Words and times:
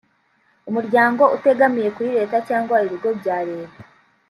umuryango 0.69 1.23
utegamiye 1.35 1.89
kuri 1.95 2.09
leta 2.17 2.37
cyangwa 2.47 2.75
ibigo 2.85 3.09
bya 3.19 3.37
Leta 3.49 3.79